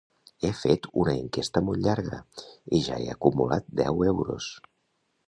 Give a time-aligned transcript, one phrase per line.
[0.47, 2.21] He fet una enquesta molt llarga
[2.79, 4.49] i ja he acumulat deu euros